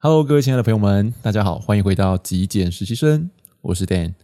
[0.00, 3.28] Hello，各位亲爱的朋友们，大家好，欢迎回到极简实习生，
[3.60, 4.14] 我是 Dan。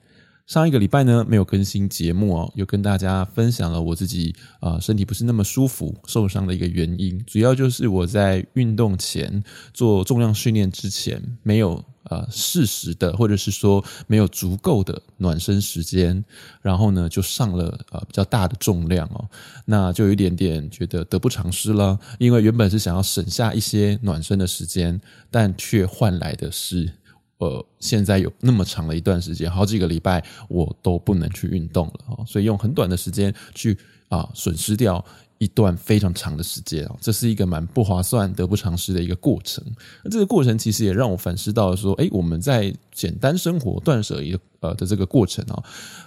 [0.47, 9.43] 上一个礼拜呢，没有更新节目哦，又跟大家分享了我自己啊、身体不是那么舒服、受伤的一个原因，主要就是我在运动前
[9.73, 11.85] 做重量训练之前没有。
[12.11, 16.23] 呃，适时的，或者是说没有足够的暖身时间，
[16.61, 19.27] 然后呢，就上了呃比较大的重量哦，
[19.65, 21.99] 那就有一点点觉得得不偿失了。
[22.19, 25.01] 因为原本是想要省下一些暖身的时间，
[25.31, 26.93] 但却换来的是，
[27.39, 33.79] 呃，现在有那么长的一段时间，好几个礼拜我都不能去运动了哦，所以用很短的时间去
[34.11, 35.03] 啊、损失掉。
[35.39, 39.63] 一段非常长的时间啊，这是一个蛮不划算、得不偿失的一个过程。
[40.03, 45.63] 那这个过程其实也让我反思到说，哎，我们在简单生活、断舍离呃的这个过程啊，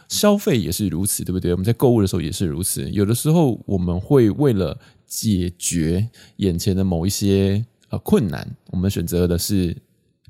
[0.07, 1.51] 消费也是如此，对不对？
[1.51, 2.89] 我们在购物的时候也是如此。
[2.89, 9.75] 有的时候我们会为了解决眼前的某一些呃困难，我们选择的是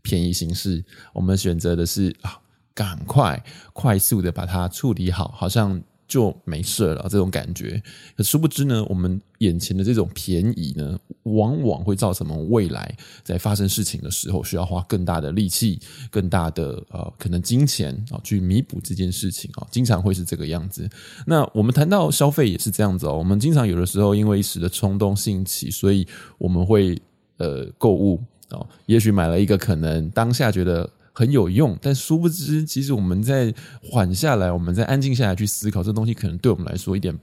[0.02, 2.40] 便宜形式，我们选择的是啊，
[2.73, 3.42] 赶快
[3.73, 5.82] 快速的把它处理好，好像。
[6.08, 7.81] 就没事了，这种感觉。
[8.16, 20.89] 可殊不知呢，我们眼前的这种便宜呢，往往会造成我们未来在发生事情的时候，需要花更大的力气、更大的呃可能金钱啊，去弥补这件事情啊，经常会是这个样子。
[21.25, 26.97] 那我们谈到消费也是这样子哦，我们经常有的时候因为一时的冲动兴起，所以我们会
[27.38, 30.89] 呃购物啊，也许买了一个可能当下觉得。
[31.18, 33.52] 很有用，但殊不知，其实我们在
[33.82, 37.18] 缓下来，我们在安静下来去思考，这东西可能对我们来说一点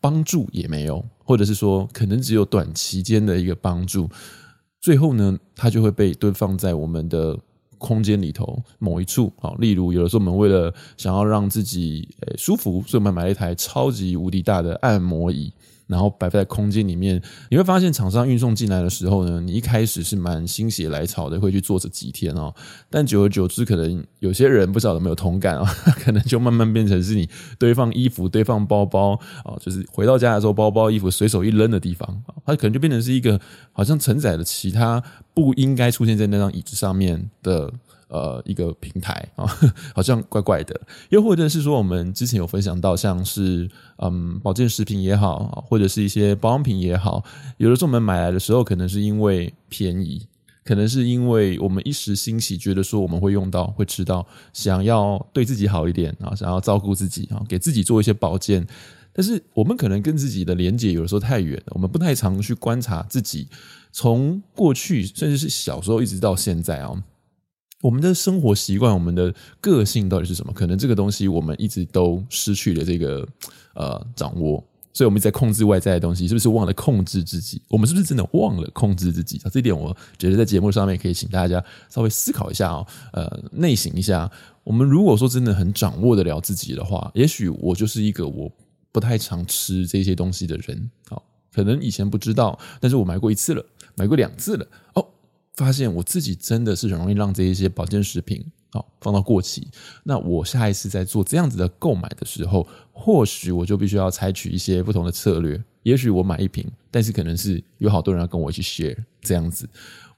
[0.00, 4.08] 帮助也没有，或者是说，可能只有短期间的一个帮助。
[4.80, 7.36] 最后呢，它就会被堆放在我们的
[7.78, 9.32] 空间里头某一处。
[9.40, 15.52] 好，例如有的时候我们为了想要让自己舒服，所以我们买了一台超级无敌大的按摩椅。
[15.86, 17.20] 然后摆在空间里面，
[17.50, 22.52] 你会发现厂商运送进来的时候呢，你一开始是蛮心血来潮的，会去坐这几天哦。
[22.90, 25.64] 但久而久之，可能有些人不晓得有没有同感啊，
[26.02, 29.12] 可能就慢慢变成是你堆放衣服、堆放包包
[29.44, 33.40] 啊，就是回到家的时候，包包、衣服随手一扔的地方，它可能就变成是一个
[33.72, 37.72] 好像承载了其他不应该出现在那张椅子上面的。
[38.08, 39.44] 呃，一个平台啊，
[39.94, 40.80] 好像怪怪的。
[41.08, 43.68] 又或者是说，我们之前有分享到，像是
[43.98, 47.24] 嗯，保健食品也好，或者是一些保养品也好，
[47.56, 50.24] 有的时候我们买来的时候，可能是因为便宜，
[50.64, 58.64] 可能是因为我们一时兴起，觉得说我们会用到、会吃到，想要对自己好一点啊，想要照顾自己啊，给自己做一些保健。
[59.12, 63.48] 但是我们可能跟自己的连结有的时候太远了，我们不太常去观察自己，
[63.90, 67.02] 从过去甚至是小时候一直到现在啊。
[67.82, 70.52] 我们的生活习惯，我们的个性到底是什么？
[70.52, 73.26] 可能这个东西我们一直都失去了这个
[73.74, 77.60] 呃掌握，所以我们在控制外在的东西，是不是忘了控制自己？
[77.68, 79.38] 我们是不是真的忘了控制自己？
[79.44, 84.30] 啊，这一点我觉得在节目上面可以请大家稍微思考一下哦，呃，内省一下。
[84.64, 88.50] 我们如果说真的很掌握得了自己的话，也许我就是一个我
[88.90, 90.90] 不太常吃这些东西的人。
[91.08, 91.22] 好，
[91.54, 95.06] 可能以前不知道，但是我买过一次了，买过两次了，哦。
[95.56, 99.66] 发现我自己真的是很容易让这一些保健食品好放到过期。
[100.04, 105.62] 那我下一次在做这样子的购买的时候，或许我就必须要采取一些不同的策略。
[105.82, 109.68] 也许我买一瓶，但是可能是有好多人要跟我一起 share 这样子，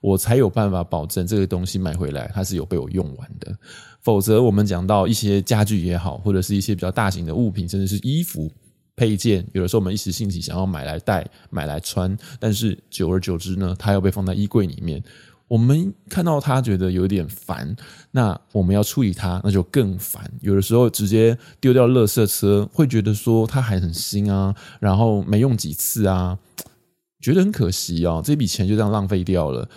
[0.01, 3.55] 我才有办法保证这个东西买回来它是有被我用完的。
[4.01, 8.51] 否则，我们讲到一些家具也好，或者是一些比较大型的物品，甚至是衣服
[8.95, 15.03] 配件，有的时候我们一时兴起想要买来戴、买来穿，但是久而久之呢，它要被放在衣柜里面。
[15.49, 17.75] 我们看到他觉得有点烦，
[18.11, 20.31] 那我们要处理它，那就更烦。
[20.41, 26.37] 有的时候直接丢掉垃圾车，会觉得说它还很新啊，然后没用几次啊，
[27.19, 29.67] 觉得很可惜哦，这笔钱就这样浪费掉了。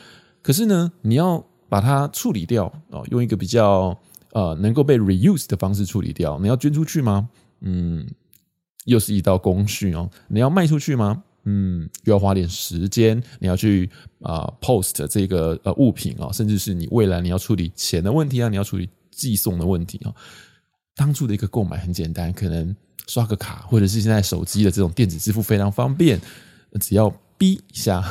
[0.42, 3.98] 可是呢，你要把它处理掉哦，用一个比较
[4.32, 6.38] 呃能够被 reuse 的方式处理掉。
[6.38, 7.28] 你要捐出去吗？
[7.62, 8.06] 嗯，
[8.84, 10.10] 又是一道工序哦。
[10.28, 11.22] 你要卖出去吗？
[11.44, 20.14] 嗯，又要花点时间，你要去啊、post 这个呃物品啊，甚至是你未来你要处理钱的问题啊，你要处理寄送的问题啊。
[20.94, 22.74] 当初的一个购买很简单，可能
[23.06, 26.20] 刷个卡，或者是现在手机的这种电子支付非常方便，
[26.80, 28.04] 只要哔一下，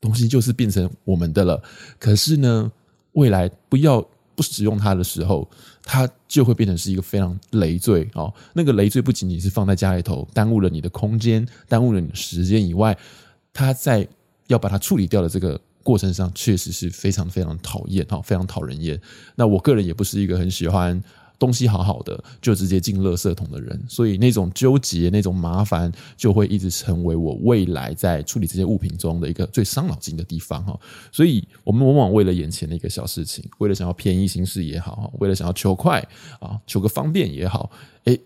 [0.00, 1.62] 东西就是变成我们的了。
[1.98, 2.70] 可是呢，
[3.12, 4.06] 未来不要。
[4.34, 5.48] 不使用它的时候，
[5.82, 8.32] 它就会变成是一个非常累赘哦。
[8.54, 12.96] 那个累赘不仅仅是放在家里头，耽误了你的空间，耽误了你的时间以外，
[13.52, 14.06] 它在
[14.46, 19.00] 要把它处理掉的这个过程上，确实是非常非常讨厌哈，非常讨人厌。
[19.34, 21.02] 那我个人也不是一个很喜欢
[21.40, 30.78] 东西好好的就直接进垃圾桶的人，所以那种纠结、那种麻烦就会一直成为我未来在处理这些物品中的一个最伤脑筋的地方哈。
[31.10, 36.06] 所以我们往往为了眼前的一个小事情，为了想要便宜行事也好，为了想要求快
[36.38, 37.70] 啊，求个方便也好，
[38.04, 38.20] 诶。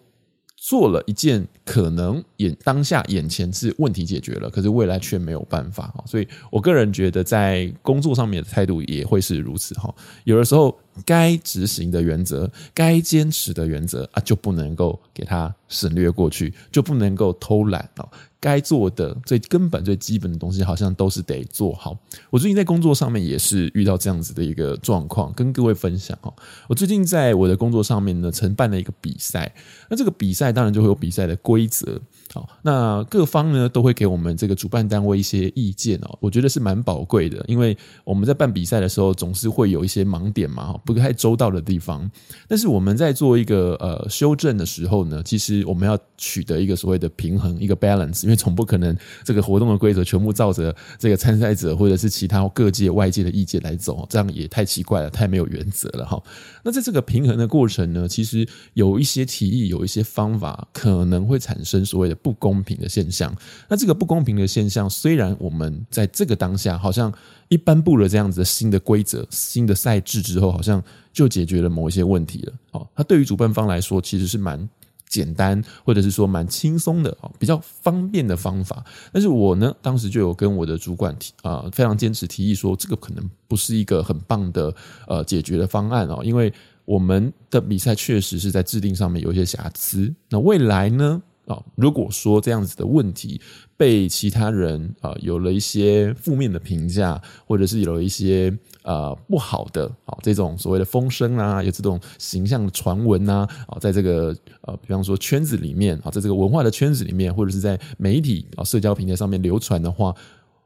[0.56, 9.94] 做了一件可能眼当下眼前是问题解决了，可是未来却没有办法啊，所以我个人觉得在工作上面的态度也会是如此哈。
[10.25, 10.75] 有的时候
[11.05, 18.08] 该执行的原则、该坚持的原则啊，就不能够给它省略过去，就不能够偷懒哦。
[18.41, 21.96] 该做的最根本、最基本的东西，好像都是得做好。
[22.29, 26.31] 我最近在工作上面也是遇到这样子的一个状况，跟各位分享哦。
[26.69, 29.50] 我最近在我的工作上面呢，承办了一个比赛。
[29.88, 31.99] 那这个比赛当然就会有比赛的规则。
[32.35, 37.75] 好，那各方呢都会给我们这个主办单位一些意见哦，我觉得是蛮宝贵的，因为
[38.05, 42.10] 我们在办比赛的时候总是会有一些盲点嘛，不太周到的地方。
[42.48, 56.20] 但是我们在做一个呃修正的时候呢，其实我们要取得一个所谓的平衡，一个 balance，因为总不可能这个活动的规则全部照着这个参赛者或者是其他各界外界的意见来走，这样也太奇怪了，太没有原则了哈。
[56.62, 62.14] 那在这个平衡的过程呢，其实有一些提议，有一些方法可能会产生所谓的。
[62.25, 63.36] 不公平的现象，
[63.69, 67.12] 那这个不公平的现象，虽然我们在这个当下好像
[67.48, 70.74] 一颁布了这样子的新的规则、新的赛制之后，好像
[71.12, 72.53] 就解决了某一些问题了。
[72.73, 74.69] 哦，它对于主办方来说其实是蛮
[75.09, 78.85] 简单，或者是说蛮轻松的哦，比较方便的方法。
[79.12, 84.75] 但是我呢，当时就有跟我的主管提啊，非常坚持提议说，这个可能不是一个很棒的
[85.06, 86.53] 呃解决的方案哦，因为
[86.85, 90.12] 我们的比赛确实是在制定上面有一些瑕疵。
[90.29, 91.23] 那未来呢？
[91.46, 93.41] 啊，如果说这样子的问题
[93.76, 110.14] 被其他人啊有了一些负面的评价，或者是有了一些呃不好的啊这种所谓的风声啊，有这种形象的传闻啊，啊，在这个呃比方说圈子里面啊，在这个文化的圈子里面，或者是在媒体啊社交平台上面流传的话，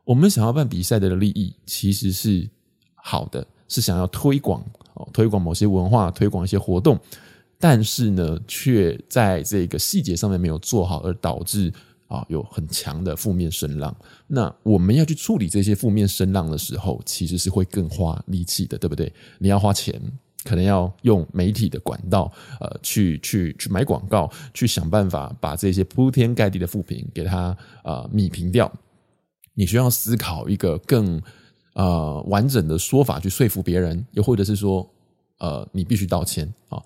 [0.05, 2.49] 我们想要办比赛的利益其实是
[2.95, 4.65] 好的，是想要推广
[4.95, 6.97] 哦，推广某些文化，推广一些活动。
[7.61, 11.73] 但是呢，却在这个细节上面没有做好，而导致
[12.07, 13.95] 啊有很强的负面声浪。
[14.27, 19.13] 那我们要去处理这些负面声浪的时候，其实是会更花力气的，对不对？
[19.39, 20.01] 你要花钱，
[20.45, 28.73] 可能要用媒体的管道，呃，去去去买广告，去想办法把这些铺天盖地的负评给它啊米平掉。
[29.55, 31.21] 你需要思考一个更
[31.75, 34.89] 呃完整的说法去说服别人，又或者是说，
[35.39, 36.81] 呃，你必须道歉啊。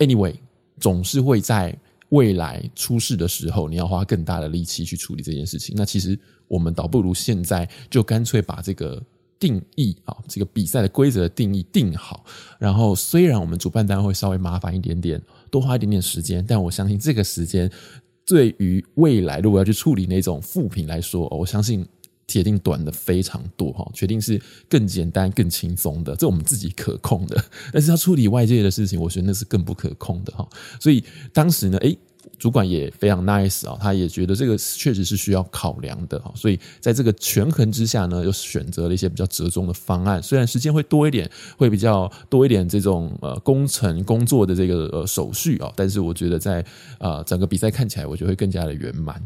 [0.00, 0.34] Anyway，
[0.80, 5.74] 总是会在未来出事的时候，你要花更大的力气去处理这件事情。
[5.76, 6.18] 那其实
[6.48, 9.00] 我们倒不如现在就干脆把这个
[9.38, 12.24] 定义啊，这个比赛的规则的定义定好。
[12.58, 17.70] 然后，虽然我们主办单位会稍微麻烦一点点，多花一点点时间，但我相信这个时间
[18.24, 21.86] 对于未来如果要去处理那种负评来说，我相信。
[22.30, 27.44] 铁定短的非常多哈，决定是更简单、更轻松的，这我们自己可控的。
[27.72, 30.48] 但是要处理外界的事情，我觉得那是更不可控的哈。
[30.78, 31.98] 所以当时呢，诶，
[32.38, 36.32] 主管也非常 nice 啊，他也觉得这个确实是需要考量的哈。
[36.36, 40.22] 所以在这个权衡之下呢，又选择了一些比较折中的方案。
[40.22, 41.28] 虽然时间会多一点，
[41.58, 46.64] 会比较多一点这种呃工程工作的这个呃手续啊，但是我觉得在
[46.98, 49.20] 啊整个比赛看起来，我觉得会更加的圆满。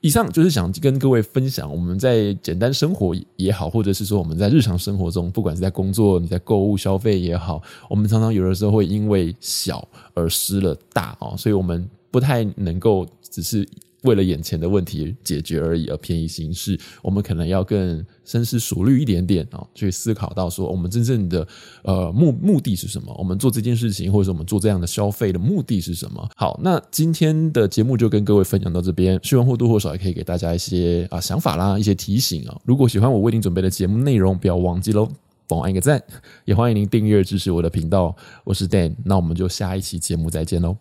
[0.00, 13.68] 以上就是想跟各位分享，我们在简单生活也好，或者是说我们在日常生活中，不管是在工作、你在购物消费也好，我们常常有的时候会因为小而失了大哦，所以我们不太能够只是。
[14.06, 21.46] 为了眼前的问题解决而已而便宜行事，我们可能要更深思熟虑一点点啊，去思考到说我们真正的
[21.82, 23.14] 呃目目的是什么？
[23.18, 26.28] 我们做这件事情，或者是我们做这样的消费的目的是什么？
[26.36, 32.56] 好，那今天的节目就跟各位分享到这边，希望或多或少也可以给大家一些啊想法啦，一些提醒啊。
[32.64, 35.08] 如果喜欢我为您准备的节目内容，不要忘记喽，
[35.48, 36.02] 帮我按个赞，
[36.44, 38.14] 也欢迎您订阅支持我的频道。
[38.44, 40.76] 我是 Dan，那我们就下一期节目再见喽，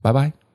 [0.00, 0.45] 拜拜。